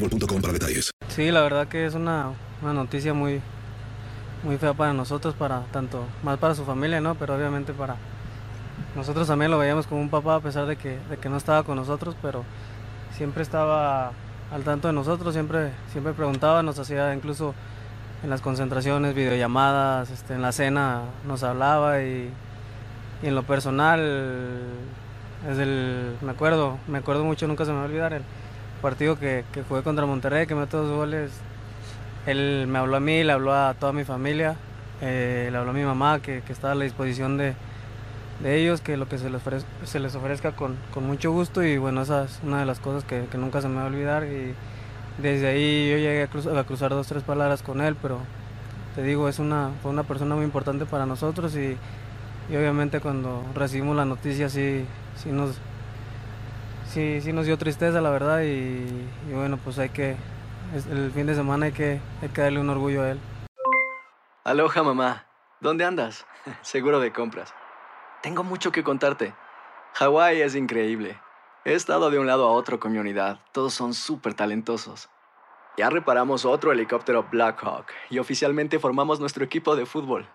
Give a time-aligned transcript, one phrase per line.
[0.00, 0.90] boostmobile.com para detalles.
[1.08, 2.32] Sí, la verdad que es una,
[2.62, 3.40] una noticia muy,
[4.42, 7.14] muy fea para nosotros, para tanto, más para su familia, ¿no?
[7.14, 7.96] Pero obviamente para
[8.94, 11.62] nosotros también lo veíamos como un papá a pesar de que, de que no estaba
[11.62, 12.44] con nosotros, pero
[13.16, 14.12] siempre estaba
[14.52, 17.54] al tanto de nosotros, siempre, siempre preguntaba, nos hacía incluso
[18.22, 22.30] en las concentraciones, videollamadas, este, en la cena nos hablaba y,
[23.22, 24.62] en lo personal,
[25.50, 28.22] es el, me acuerdo, me acuerdo mucho, nunca se me va a olvidar el
[28.78, 31.30] partido que, que jugué contra Monterrey, que metió dos goles.
[32.26, 34.56] Él me habló a mí, le habló a toda mi familia,
[35.00, 37.54] eh, le habló a mi mamá que, que estaba a la disposición de,
[38.40, 41.62] de ellos, que lo que se les ofrezca, se les ofrezca con, con, mucho gusto.
[41.62, 43.86] Y bueno, esa es una de las cosas que, que, nunca se me va a
[43.86, 44.24] olvidar.
[44.24, 44.54] Y
[45.20, 48.18] desde ahí yo llegué a, cruz, a cruzar dos, tres palabras con él, pero
[48.94, 51.56] te digo, es una, fue una persona muy importante para nosotros.
[51.56, 51.76] Y,
[52.50, 54.84] y obviamente cuando recibimos la noticia sí,
[55.16, 55.58] sí nos
[56.88, 58.86] sí, sí nos dio tristeza, la verdad, y,
[59.28, 60.16] y bueno, pues hay que,
[60.90, 63.20] el fin de semana hay que, hay que darle un orgullo a él.
[64.44, 65.26] Aloha mamá,
[65.60, 66.26] ¿dónde andas?
[66.62, 67.54] Seguro de compras.
[68.22, 69.34] Tengo mucho que contarte.
[69.94, 71.20] Hawái es increíble.
[71.64, 75.10] He estado de un lado a otro con mi unidad, todos son súper talentosos.
[75.76, 80.26] Ya reparamos otro helicóptero Blackhawk y oficialmente formamos nuestro equipo de fútbol.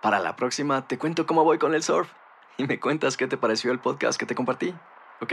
[0.00, 2.10] Para la próxima te cuento cómo voy con el surf
[2.56, 4.74] y me cuentas qué te pareció el podcast que te compartí,
[5.20, 5.32] ¿ok?